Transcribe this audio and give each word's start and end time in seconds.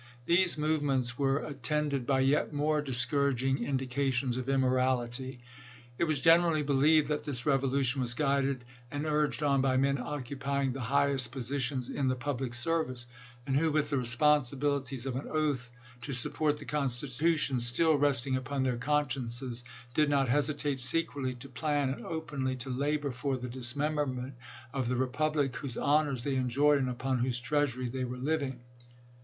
These 0.25 0.57
movements 0.57 1.15
were 1.19 1.37
attended 1.45 2.07
by 2.07 2.21
yet 2.21 2.51
more 2.51 2.81
discouraging 2.81 3.63
in 3.63 3.77
dications 3.77 4.35
of 4.35 4.49
immorality. 4.49 5.41
It 5.99 6.05
was 6.05 6.19
generally 6.19 6.63
believed 6.63 7.09
that 7.09 7.23
this 7.23 7.45
revolution 7.45 8.01
was 8.01 8.15
guided 8.15 8.65
and 8.89 9.05
urged 9.05 9.43
on 9.43 9.61
by 9.61 9.77
men 9.77 9.99
occupying 9.99 10.73
the 10.73 10.81
highest 10.81 11.31
positions 11.31 11.87
in 11.87 12.07
the 12.07 12.15
public 12.15 12.55
service, 12.55 13.05
and 13.45 13.55
who, 13.55 13.69
with 13.71 13.91
the 13.91 13.97
responsibilities 13.99 15.05
of 15.05 15.15
an 15.17 15.27
oath 15.29 15.71
to 16.01 16.13
support 16.13 16.57
the 16.57 16.65
Constitu 16.65 17.37
tion 17.37 17.59
still 17.59 17.95
resting 17.95 18.35
upon 18.35 18.63
their 18.63 18.77
consciences, 18.77 19.63
did 19.93 20.09
not 20.09 20.29
hesitate 20.29 20.79
secretly 20.79 21.35
to 21.35 21.47
plan 21.47 21.91
and 21.91 22.07
openly 22.07 22.55
to 22.55 22.71
labor 22.71 23.11
for 23.11 23.37
the 23.37 23.47
dismember 23.49 24.07
ment 24.07 24.33
of 24.73 24.87
the 24.87 24.95
republic 24.95 25.55
whose 25.57 25.77
honors 25.77 26.23
they 26.23 26.33
enjoyed 26.37 26.79
and 26.79 26.89
upon 26.89 27.19
whose 27.19 27.39
treasury 27.39 27.87
they 27.87 28.03
were 28.03 28.17
living. 28.17 28.61